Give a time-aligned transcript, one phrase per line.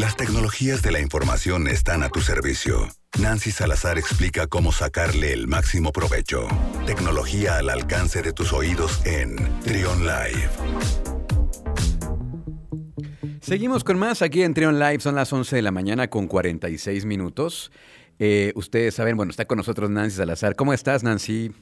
[0.00, 2.88] Las tecnologías de la información están a tu servicio.
[3.20, 6.48] Nancy Salazar explica cómo sacarle el máximo provecho.
[6.86, 10.48] Tecnología al alcance de tus oídos en Trion Live.
[13.42, 15.00] Seguimos con más aquí en Trion Live.
[15.00, 17.70] Son las 11 de la mañana con 46 minutos.
[18.18, 20.56] Eh, ustedes saben, bueno, está con nosotros Nancy Salazar.
[20.56, 21.52] ¿Cómo estás, Nancy?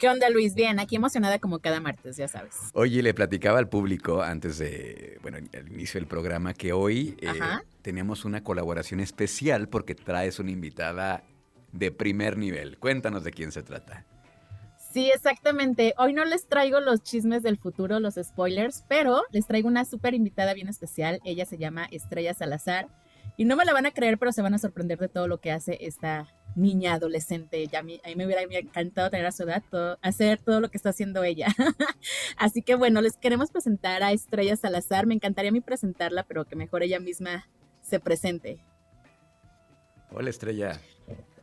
[0.00, 0.54] ¿Qué onda, Luis?
[0.54, 2.56] Bien, aquí emocionada como cada martes, ya sabes.
[2.72, 7.28] Oye, le platicaba al público antes de, bueno, al inicio del programa que hoy eh,
[7.82, 11.22] tenemos una colaboración especial porque traes una invitada
[11.72, 12.78] de primer nivel.
[12.78, 14.06] Cuéntanos de quién se trata.
[14.78, 15.92] Sí, exactamente.
[15.98, 20.14] Hoy no les traigo los chismes del futuro, los spoilers, pero les traigo una súper
[20.14, 21.20] invitada bien especial.
[21.26, 22.88] Ella se llama Estrella Salazar.
[23.36, 25.42] Y no me la van a creer, pero se van a sorprender de todo lo
[25.42, 27.66] que hace esta niña adolescente.
[27.66, 29.62] Ya a mí, me hubiera encantado tener a su edad,
[30.02, 31.48] hacer todo lo que está haciendo ella.
[32.36, 35.06] Así que bueno, les queremos presentar a Estrella Salazar.
[35.06, 37.48] Me encantaría a mí presentarla, pero que mejor ella misma
[37.82, 38.58] se presente.
[40.12, 40.80] Hola Estrella.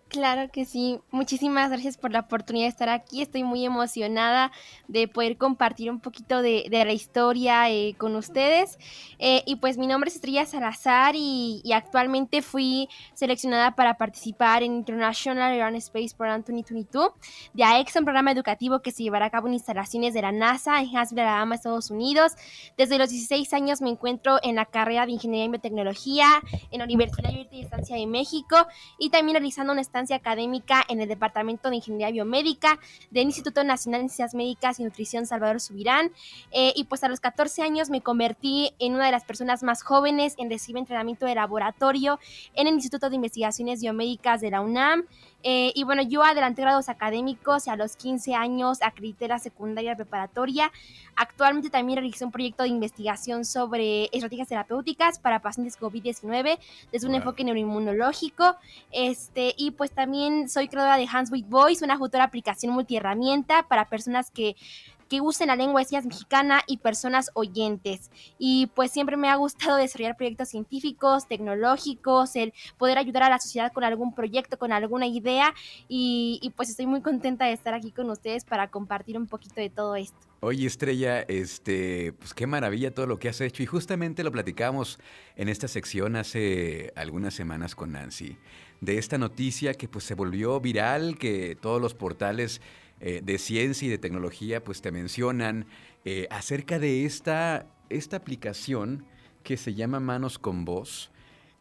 [0.09, 1.01] Claro que sí.
[1.11, 3.21] Muchísimas gracias por la oportunidad de estar aquí.
[3.21, 4.53] Estoy muy emocionada
[4.87, 8.79] de poder compartir un poquito de, la historia eh, con ustedes.
[9.19, 14.73] Eh, y pues mi nombre es Estrella Salazar y, actualmente fui seleccionada para participar en
[14.73, 17.11] International Aerospace Program 2022
[17.53, 20.79] de AEX, un programa educativo que se llevará a cabo en instalaciones de la NASA
[20.79, 22.33] en Huntsville, Alabama, Estados Unidos.
[22.77, 26.27] Desde los 16 años me encuentro en la carrera de Ingeniería y Biotecnología
[26.71, 28.65] en la Universidad de Distancia de México
[28.97, 29.81] y también realizando una
[30.13, 32.79] académica en el Departamento de Ingeniería Biomédica
[33.11, 36.11] del Instituto Nacional de Ciencias Médicas y Nutrición Salvador Subirán.
[36.51, 39.83] Eh, y pues a los 14 años me convertí en una de las personas más
[39.83, 42.19] jóvenes en recibir entrenamiento de laboratorio
[42.53, 45.05] en el Instituto de Investigaciones Biomédicas de la UNAM.
[45.49, 49.95] Eh, y bueno, yo adelanté grados académicos y a los 15 años acredité la secundaria
[49.95, 50.73] preparatoria.
[51.15, 56.59] Actualmente también realicé un proyecto de investigación sobre estrategias terapéuticas para pacientes COVID-19
[56.91, 58.57] desde un enfoque neuroinmunológico.
[58.91, 63.87] Este, y pues también soy creadora de Hands with Voice, una futura aplicación multiherramienta para
[63.87, 64.57] personas que
[65.07, 68.11] que usen la lengua de señas mexicana y personas oyentes.
[68.37, 73.39] Y pues siempre me ha gustado desarrollar proyectos científicos, tecnológicos, el poder ayudar a la
[73.39, 75.53] sociedad con algún proyecto, con alguna idea.
[75.87, 79.69] Y, pues estoy muy contenta de estar aquí con ustedes para compartir un poquito de
[79.69, 80.17] todo esto.
[80.39, 83.63] Oye, Estrella, este, pues qué maravilla todo lo que has hecho.
[83.63, 84.99] Y justamente lo platicamos
[85.35, 88.37] en esta sección hace algunas semanas con Nancy,
[88.81, 92.61] de esta noticia que pues se volvió viral, que todos los portales
[92.99, 95.65] eh, de ciencia y de tecnología, pues te mencionan
[96.05, 99.05] eh, acerca de esta, esta aplicación
[99.43, 101.11] que se llama Manos con Voz,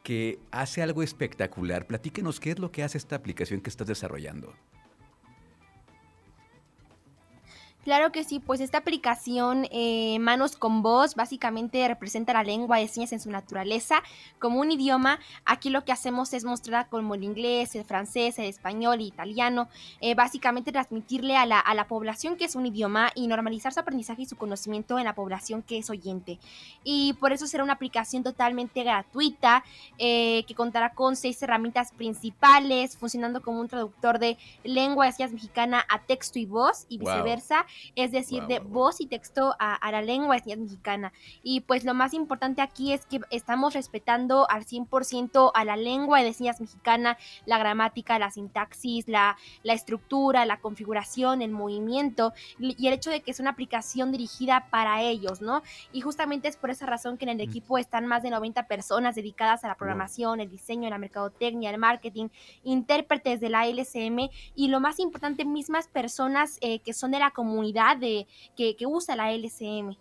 [0.02, 1.86] que hace algo espectacular.
[1.86, 4.54] Platíquenos qué es lo que hace esta aplicación que estás desarrollando.
[7.86, 12.88] Claro que sí, pues esta aplicación eh, Manos con Voz básicamente representa la lengua de
[12.88, 14.02] señas en su naturaleza
[14.40, 15.20] como un idioma.
[15.44, 19.68] Aquí lo que hacemos es mostrar como el inglés, el francés, el español, el italiano,
[20.00, 23.78] eh, básicamente transmitirle a la, a la, población que es un idioma y normalizar su
[23.78, 26.40] aprendizaje y su conocimiento en la población que es oyente.
[26.82, 29.62] Y por eso será una aplicación totalmente gratuita
[29.98, 35.32] eh, que contará con seis herramientas principales, funcionando como un traductor de lengua de señas
[35.32, 37.64] mexicana a texto y voz y viceversa
[37.94, 41.12] es decir, de voz y texto a, la lengua mexicana.
[41.42, 46.22] Y pues lo más importante aquí es que estamos respetando al 100% a la lengua
[46.22, 52.86] de señas mexicana, la gramática, la sintaxis, la, la estructura, la configuración, el movimiento y
[52.86, 55.62] el hecho de que es una aplicación dirigida para ellos, ¿no?
[55.92, 57.50] Y justamente es por esa razón que en el mm.
[57.50, 61.78] equipo están más de 90 personas dedicadas a la programación, el diseño, la mercadotecnia, el
[61.78, 62.28] marketing,
[62.64, 67.30] intérpretes de la LSM y lo más importante, mismas personas eh, que son de la
[67.30, 69.96] comunidad de, que, usa la LCM.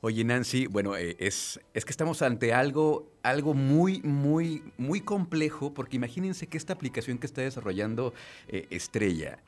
[0.00, 5.74] Oye, Nancy, bueno, eh, es, es que estamos ante algo, algo muy, muy, muy complejo,
[5.74, 8.14] porque imagínense que esta aplicación que está desarrollando
[8.46, 9.42] eh, Estrella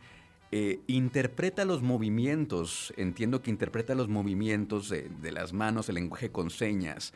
[0.51, 6.33] eh, interpreta los movimientos, entiendo que interpreta los movimientos de, de las manos, el lenguaje
[6.33, 7.13] con señas,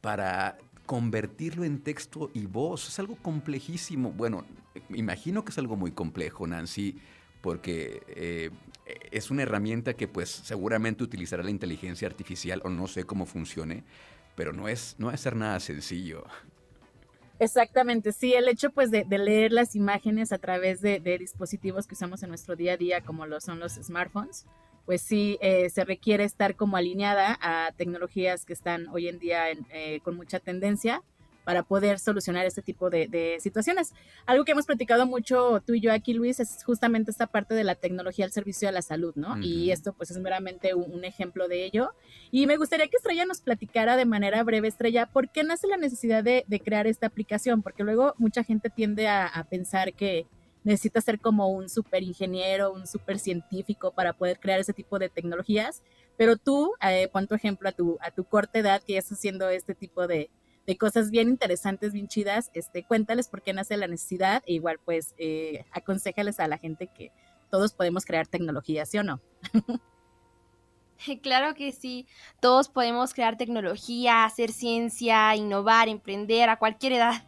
[0.00, 0.56] para
[0.86, 2.88] convertirlo en texto y voz.
[2.88, 4.12] Es algo complejísimo.
[4.12, 4.46] Bueno,
[4.88, 6.96] imagino que es algo muy complejo, Nancy
[7.40, 8.50] porque eh,
[9.10, 13.84] es una herramienta que pues seguramente utilizará la inteligencia artificial o no sé cómo funcione,
[14.34, 16.24] pero no es, no ser nada sencillo.
[17.40, 22.22] Exactamente, sí, el hecho pues de, leer las imágenes a través de, dispositivos que usamos
[22.22, 24.46] en nuestro día a día, como lo son los smartphones,
[24.86, 29.50] pues sí eh, se requiere estar como alineada a tecnologías que están hoy en día
[29.50, 31.02] eh, con mucha tendencia
[31.48, 33.94] para poder solucionar este tipo de, situaciones.
[34.26, 37.64] Algo que hemos platicado mucho tú y yo aquí, Luis, es justamente esta parte de
[37.64, 39.38] la tecnología al servicio de la salud, ¿no?
[39.40, 41.94] Y esto pues es meramente un, ejemplo de ello.
[42.30, 45.78] Y me gustaría que Estrella nos platicara de manera breve, Estrella, ¿por qué nace la
[45.78, 47.62] necesidad de, crear esta aplicación?
[47.62, 50.26] Porque luego mucha gente tiende a, pensar que
[50.64, 55.08] necesita ser como un super ingeniero, un super científico para poder crear ese tipo de
[55.08, 55.82] tecnologías.
[56.18, 59.16] Pero tú, eh, pon tu ejemplo a tu, a tu corta edad que ya estás
[59.16, 60.28] haciendo este tipo de,
[60.68, 62.50] de cosas bien interesantes, bien chidas.
[62.52, 66.88] Este, cuéntales por qué nace la necesidad e igual pues eh, aconsejales a la gente
[66.94, 67.10] que
[67.50, 69.20] todos podemos crear tecnología, ¿sí o no?
[71.22, 72.08] Claro que sí,
[72.40, 77.22] todos podemos crear tecnología, hacer ciencia, innovar, emprender a cualquier edad.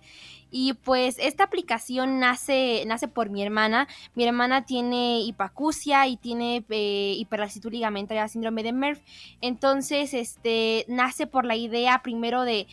[0.50, 3.88] Y pues esta aplicación nace, nace por mi hermana.
[4.14, 9.00] Mi hermana tiene hipacusia y tiene eh, hiperlasitud ligamentaria, síndrome de Merv.
[9.40, 12.66] Entonces, este, nace por la idea primero de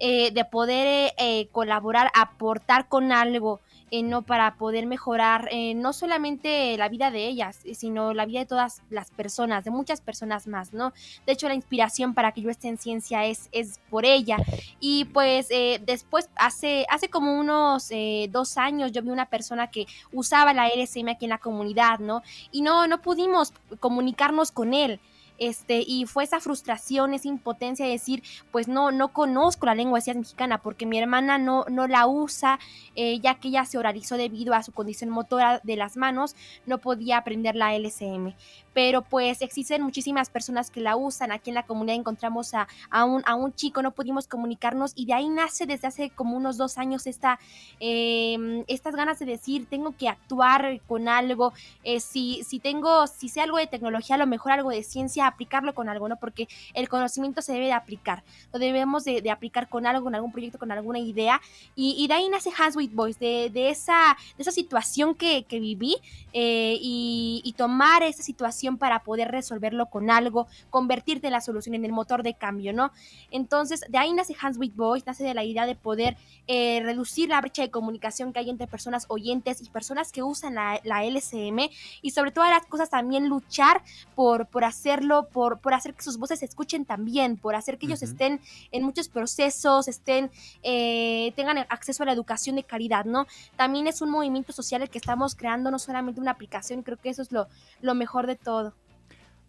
[0.00, 3.60] eh, de poder eh, colaborar, aportar con algo,
[3.98, 4.22] eh, ¿no?
[4.22, 9.10] Para poder mejorar no solamente la vida de ellas, sino la vida de todas las
[9.10, 10.92] personas, de muchas personas más, ¿no?
[11.26, 14.36] De hecho, la inspiración para que yo esté en ciencia es, es por ella.
[14.80, 15.48] Y pues
[15.86, 17.90] después, hace, hace como unos
[18.30, 22.22] dos años, yo vi una persona que usaba la LSM aquí en la comunidad, ¿no?
[22.50, 25.00] Y no, no pudimos comunicarnos con él
[25.38, 28.22] este, y fue esa frustración, esa impotencia de decir,
[28.52, 32.58] pues no, no conozco la lengua de mexicana porque mi hermana no, no la usa,
[32.94, 36.36] eh, ya que ella se oralizó debido a su condición motora de las manos,
[36.66, 38.34] no podía aprender la LCM
[38.74, 41.32] pero pues existen muchísimas personas que la usan.
[41.32, 45.06] Aquí en la comunidad encontramos a, a, un, a un chico, no pudimos comunicarnos y
[45.06, 47.38] de ahí nace desde hace como unos dos años esta,
[47.80, 51.52] em, estas ganas de decir, tengo que actuar con algo,
[51.84, 55.23] eh, si, si tengo, si sé algo de tecnología, a lo mejor algo de ciencia,
[55.28, 56.16] aplicarlo con algo, ¿no?
[56.16, 58.22] Porque el conocimiento se debe de aplicar,
[58.52, 61.40] lo debemos de, aplicar con algo, con algún proyecto, con alguna idea
[61.74, 65.44] y, y de ahí nace Hands with Voice, de, de, esa, de esa situación que,
[65.44, 65.96] que viví
[66.32, 71.84] eh, y, y tomar esa situación para poder resolverlo con algo, convertirte la solución en
[71.84, 72.92] el motor de cambio, ¿no?
[73.30, 76.16] Entonces, de ahí nace Hands with Voice, nace de la idea de poder
[76.46, 80.54] eh, reducir la brecha de comunicación que hay entre personas oyentes y personas que usan
[80.54, 81.70] la, LCM
[82.02, 83.82] y sobre todas las cosas también luchar
[84.14, 87.86] por, por hacerlo, por, por hacer que sus voces se escuchen también, por hacer que
[87.86, 88.40] ellos estén
[88.72, 90.30] en muchos procesos, estén,
[90.62, 93.26] eh, tengan acceso a la educación de calidad, ¿no?
[93.56, 97.10] También es un movimiento social el que estamos creando, no solamente una aplicación, creo que
[97.10, 97.48] eso es lo,
[97.80, 98.74] lo mejor de todo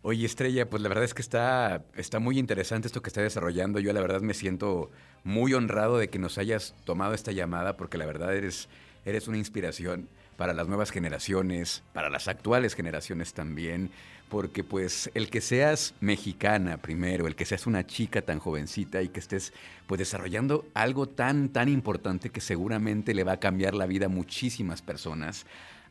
[0.07, 3.79] Oye, Estrella, pues la verdad es que está, está muy interesante esto que está desarrollando.
[3.79, 4.91] Yo la verdad me siento
[5.23, 8.69] muy honrado de que nos hayas tomado esta llamada porque la verdad eres,
[9.03, 13.89] eres una inspiración para las nuevas generaciones, para las actuales generaciones también,
[14.29, 19.09] porque pues el que seas mexicana primero, el que seas una chica tan jovencita y
[19.09, 19.53] que estés
[19.87, 24.09] pues desarrollando algo tan tan importante que seguramente le va a cambiar la vida a
[24.09, 25.45] muchísimas personas,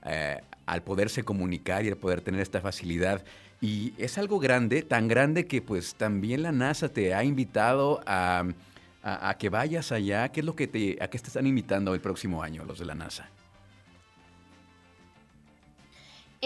[0.04, 3.24] eh, al poderse comunicar y al poder tener esta facilidad.
[3.60, 8.44] Y es algo grande, tan grande que pues también la NASA te ha invitado a,
[9.02, 10.28] a, que vayas allá.
[10.30, 12.84] ¿Qué es lo que te, a qué te están invitando el próximo año los de
[12.84, 13.28] la NASA?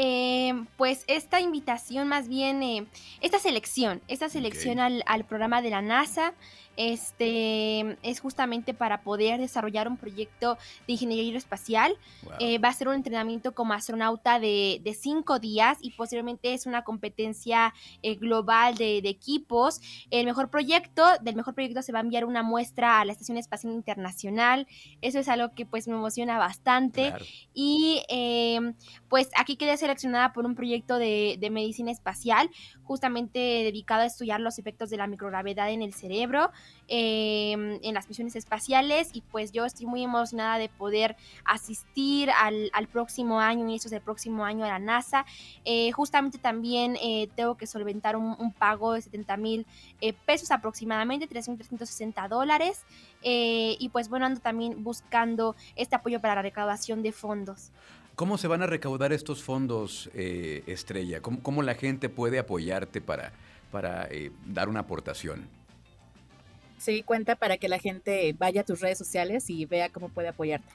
[0.01, 2.87] Eh, pues esta invitación más bien, eh,
[3.21, 6.35] esta selección, esta selección al, al, programa de la NASA
[6.79, 11.99] este, es justamente para poder desarrollar un proyecto de ingeniería aeroespacial.
[12.39, 16.83] Eh, va a ser un entrenamiento como astronauta de, cinco días y posiblemente es una
[16.83, 19.81] competencia eh, global de, equipos.
[20.11, 23.39] El mejor proyecto, del mejor proyecto se va a enviar una muestra a la Estación
[23.39, 24.69] Espacial Internacional.
[25.03, 27.13] Eso es algo que pues me emociona bastante.
[27.55, 28.75] Y em,
[29.09, 32.51] pues aquí quedé seleccionada por un proyecto de, de medicina espacial,
[32.85, 36.53] justamente dedicado a estudiar los efectos de la microgravedad en el cerebro.
[36.91, 42.71] Em, en las misiones espaciales y pues yo estoy muy emocionada de poder asistir al,
[42.91, 45.27] próximo año, inicios del próximo año a la NASA.
[45.67, 49.67] Eh, justamente también eh, tengo que solventar un, pago de 70 mil
[50.01, 52.85] eh, pesos aproximadamente, 3.360 dólares.
[53.23, 57.71] y pues bueno, ando también buscando este apoyo para la recaudación de fondos.
[58.15, 61.21] ¿Cómo se van a recaudar estos fondos, Estrella?
[61.21, 63.33] ¿Cómo, la gente puede apoyarte para,
[63.71, 64.09] para
[64.47, 65.58] dar una aportación?
[66.79, 70.29] Sí, cuenta para que la gente vaya a tus redes sociales y vea cómo puede
[70.29, 70.69] apoyarte.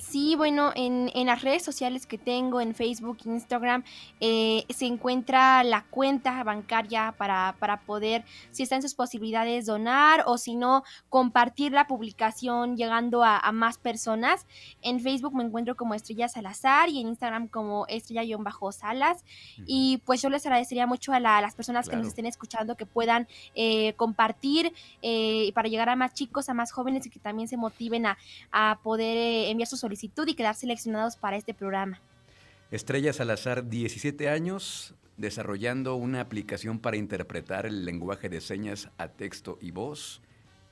[0.00, 3.84] Sí, bueno, en, en, las redes sociales que tengo, en Facebook, Instagram,
[4.18, 10.24] eh, se encuentra la cuenta bancaria para, para poder, si está en sus posibilidades, donar
[10.26, 14.46] o si no, compartir la publicación llegando a, a más personas.
[14.82, 19.24] En Facebook me encuentro como Estrella Salazar y en Instagram como Estrella-Salas.
[19.66, 22.76] Y pues yo les agradecería mucho a, la, a las personas que nos estén escuchando
[22.76, 27.20] que puedan eh, compartir eh, para llegar a más chicos, a más jóvenes y que
[27.20, 28.18] también se motiven a,
[28.50, 32.00] a poder eh, enviar sus solicitud y quedar seleccionados para este programa.
[32.70, 39.58] Estrella Salazar, 17 años, desarrollando una aplicación para interpretar el lenguaje de señas a texto
[39.60, 40.20] y voz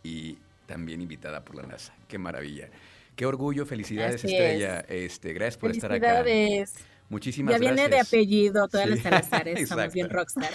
[0.03, 1.95] y también invitada por la NASA.
[2.09, 2.69] Qué maravilla.
[3.17, 4.81] Qué orgullo, felicidades Así Estrella.
[4.89, 6.25] Este, gracias por estar acá.
[6.25, 6.75] Felicidades.
[7.15, 7.77] Muchísimas ya gracias.
[7.77, 9.95] viene de apellido, todas Sí, las Salazares, somos exacto.
[9.95, 10.51] bien rockstar.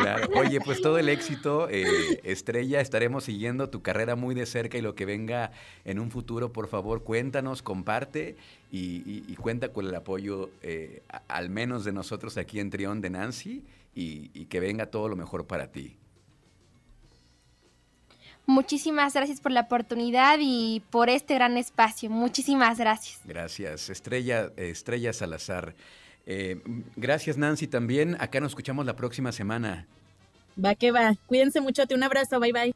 [0.00, 0.28] Claro.
[0.36, 4.80] Oye, pues todo el éxito, eh, Estrella, estaremos siguiendo tu carrera muy de cerca y
[4.80, 5.50] lo que venga
[5.84, 8.36] en un futuro, por favor, cuéntanos, comparte
[8.70, 8.78] y,
[9.10, 13.00] y- y cuenta con el apoyo, eh, a- al menos de nosotros aquí en Trión
[13.00, 15.96] de Nancy y, y que venga todo lo mejor para ti.
[18.46, 22.10] Muchísimas gracias por la oportunidad y por este gran espacio.
[22.10, 23.20] Muchísimas gracias.
[23.24, 25.74] Gracias, Estrella, Estrella Salazar.
[26.26, 26.60] Eh,
[26.96, 28.16] gracias, Nancy, también.
[28.20, 29.86] Acá nos escuchamos la próxima semana.
[30.62, 31.14] Va que va.
[31.26, 31.82] Cuídense mucho.
[31.90, 32.40] Un abrazo.
[32.40, 32.74] Bye bye.